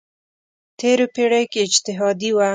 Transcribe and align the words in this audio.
تېرو 0.79 1.05
پېړیو 1.13 1.49
کې 1.51 1.59
اجتهادي 1.67 2.31
وه. 2.33 2.47